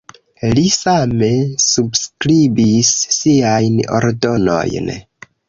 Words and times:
Li 0.51 0.61
same 0.75 1.27
subskribis 1.65 2.91
siajn 3.19 3.79
ordonojn. 4.01 4.93